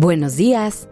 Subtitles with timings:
[0.00, 0.88] Buenos días.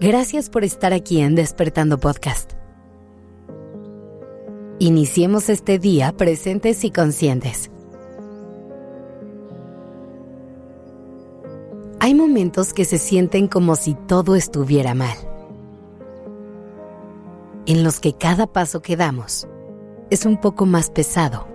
[0.00, 2.54] Gracias por estar aquí en Despertando Podcast.
[4.80, 7.70] Iniciemos este día presentes y conscientes.
[12.00, 15.16] Hay momentos que se sienten como si todo estuviera mal,
[17.66, 19.46] en los que cada paso que damos
[20.10, 21.46] es un poco más pesado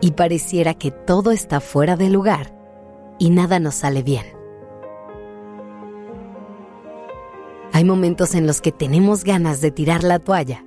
[0.00, 2.61] y pareciera que todo está fuera de lugar
[3.18, 4.26] y nada nos sale bien.
[7.72, 10.64] Hay momentos en los que tenemos ganas de tirar la toalla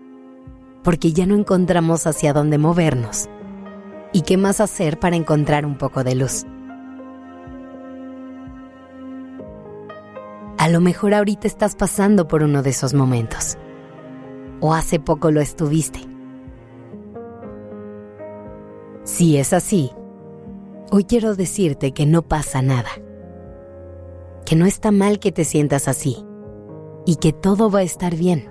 [0.83, 3.27] porque ya no encontramos hacia dónde movernos
[4.13, 6.45] y qué más hacer para encontrar un poco de luz.
[10.57, 13.57] A lo mejor ahorita estás pasando por uno de esos momentos.
[14.61, 15.99] O hace poco lo estuviste.
[19.03, 19.91] Si es así,
[20.91, 22.89] Hoy quiero decirte que no pasa nada,
[24.45, 26.23] que no está mal que te sientas así
[27.07, 28.47] y que todo va a estar bien.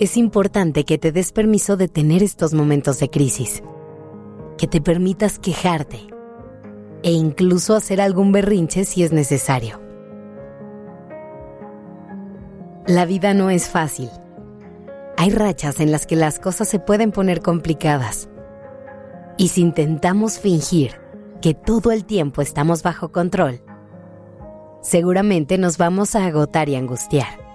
[0.00, 3.62] Es importante que te des permiso de tener estos momentos de crisis,
[4.56, 6.08] que te permitas quejarte
[7.04, 9.80] e incluso hacer algún berrinche si es necesario.
[12.88, 14.10] La vida no es fácil.
[15.16, 18.28] Hay rachas en las que las cosas se pueden poner complicadas
[19.38, 21.00] y si intentamos fingir
[21.40, 23.62] que todo el tiempo estamos bajo control,
[24.82, 27.48] seguramente nos vamos a agotar y angustiar.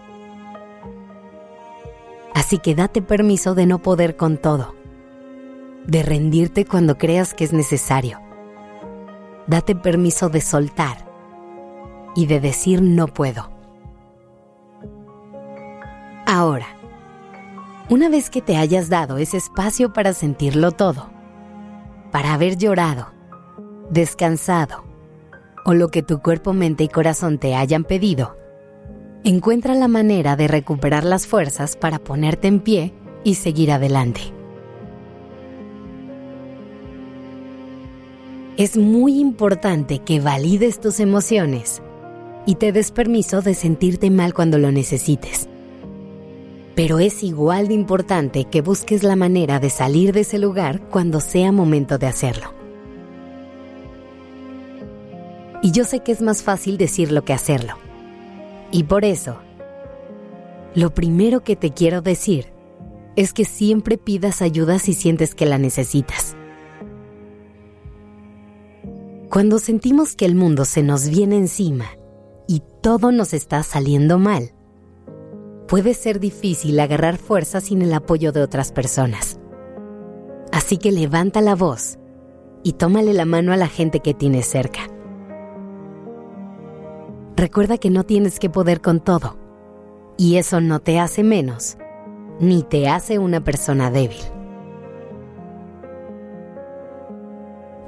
[2.33, 4.73] Así que date permiso de no poder con todo,
[5.85, 8.19] de rendirte cuando creas que es necesario.
[9.45, 11.05] Date permiso de soltar
[12.15, 13.51] y de decir no puedo.
[16.25, 16.67] Ahora,
[17.89, 21.12] una vez que te hayas dado ese espacio para sentirlo todo,
[22.13, 23.07] para haber llorado,
[23.89, 24.83] descansado
[25.65, 28.37] o lo que tu cuerpo, mente y corazón te hayan pedido,
[29.23, 34.21] encuentra la manera de recuperar las fuerzas para ponerte en pie y seguir adelante.
[38.57, 41.81] Es muy importante que valides tus emociones
[42.45, 45.49] y te des permiso de sentirte mal cuando lo necesites.
[46.75, 51.19] Pero es igual de importante que busques la manera de salir de ese lugar cuando
[51.19, 52.53] sea momento de hacerlo.
[55.61, 57.75] Y yo sé que es más fácil decirlo que hacerlo.
[58.71, 59.37] Y por eso,
[60.75, 62.51] lo primero que te quiero decir
[63.15, 66.35] es que siempre pidas ayuda si sientes que la necesitas.
[69.29, 71.85] Cuando sentimos que el mundo se nos viene encima
[72.47, 74.53] y todo nos está saliendo mal,
[75.73, 79.39] puede ser difícil agarrar fuerza sin el apoyo de otras personas.
[80.51, 81.97] Así que levanta la voz
[82.61, 84.81] y tómale la mano a la gente que tienes cerca.
[87.35, 89.35] Recuerda que no tienes que poder con todo,
[90.15, 91.79] y eso no te hace menos,
[92.39, 94.21] ni te hace una persona débil.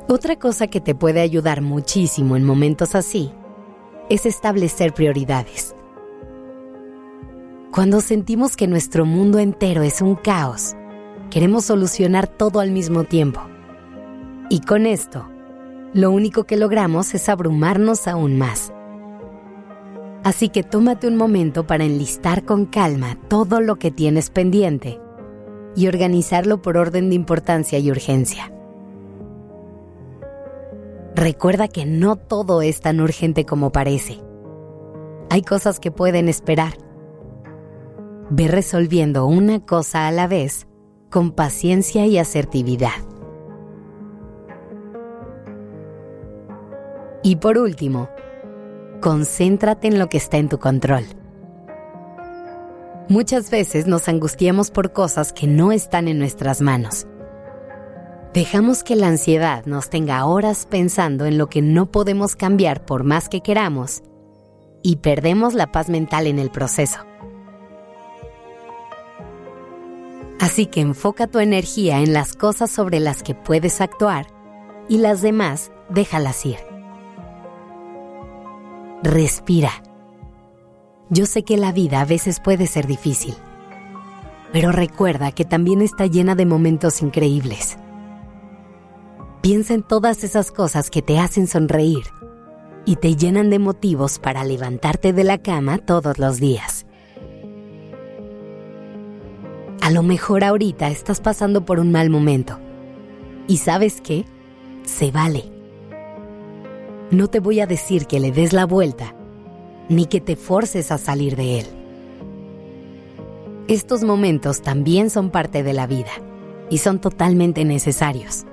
[0.07, 3.31] Otra cosa que te puede ayudar muchísimo en momentos así
[4.09, 5.75] es establecer prioridades.
[7.75, 10.78] Cuando sentimos que nuestro mundo entero es un caos,
[11.30, 13.41] queremos solucionar todo al mismo tiempo.
[14.50, 15.28] Y con esto,
[15.94, 18.72] lo único que logramos es abrumarnos aún más.
[20.24, 25.02] Así que tómate un momento para enlistar con calma todo lo que tienes pendiente
[25.75, 28.53] y organizarlo por orden de importancia y urgencia.
[31.14, 34.22] Recuerda que no todo es tan urgente como parece.
[35.30, 36.84] Hay cosas que pueden esperar
[38.30, 40.68] Ve resolviendo una cosa a la vez
[41.12, 42.90] con paciencia y asertividad.
[47.22, 48.09] Y por último,
[49.02, 51.03] concéntrate en lo que está en tu control.
[53.09, 57.05] Muchas veces nos angustiamos por cosas que no están en nuestras manos.
[58.34, 63.03] Dejamos que la ansiedad nos tenga horas pensando en lo que no podemos cambiar por
[63.03, 64.02] más que queramos
[64.82, 67.00] y perdemos la paz mental en el proceso.
[70.55, 74.28] Así que enfoca tu energía en las cosas sobre las que puedes actuar
[74.87, 76.55] y las demás déjalas ir.
[79.03, 79.84] Respira.
[81.09, 83.35] Yo sé que la vida a veces puede ser difícil,
[84.53, 87.78] pero recuerda que también está llena de momentos increíbles.
[89.41, 92.05] Piensa en todas esas cosas que te hacen sonreír
[92.85, 96.75] y te llenan de motivos para levantarte de la cama todos los días.
[99.85, 102.58] A lo mejor ahorita estás pasando por un mal momento.
[103.47, 104.26] ¿Y sabes qué?
[104.82, 105.43] Se vale.
[107.11, 109.14] No te voy a decir que le des la vuelta,
[109.87, 111.67] ni que te forces a salir de él.
[113.67, 116.14] Estos momentos también son parte de la vida
[116.72, 118.46] y son totalmente necesarios.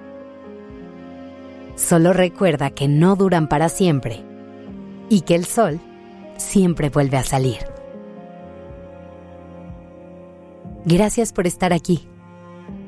[1.76, 4.22] Solo recuerda que no duran para siempre
[5.08, 5.80] y que el sol
[6.36, 7.71] siempre vuelve a salir.
[10.84, 12.08] Gracias por estar aquí.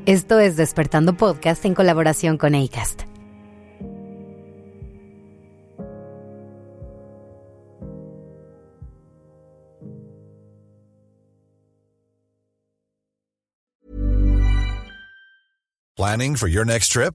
[0.06, 3.02] Esto es Despertando Podcast en colaboración con ACAST.
[15.96, 17.14] Planning for your next trip?